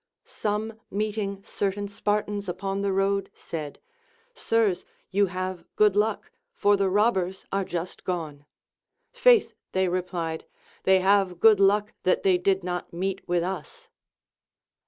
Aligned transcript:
Some 0.25 0.79
meeting 0.89 1.43
certain 1.43 1.87
Spartans 1.87 2.49
upon 2.49 2.81
the 2.81 2.91
road 2.91 3.29
said. 3.35 3.79
Sirs, 4.33 4.83
you 5.11 5.27
have 5.27 5.63
good 5.75 5.95
luck, 5.95 6.31
for 6.55 6.75
the 6.75 6.89
robbers 6.89 7.45
are 7.51 7.63
just 7.63 8.03
gone. 8.03 8.45
Faith, 9.11 9.53
they 9.73 9.87
replied, 9.87 10.45
they 10.85 11.01
have 11.01 11.39
good 11.39 11.59
luck 11.59 11.93
that 12.01 12.23
tliey 12.23 12.41
did 12.41 12.63
not 12.63 12.91
meet 12.91 13.21
with 13.27 13.43
us. 13.43 13.89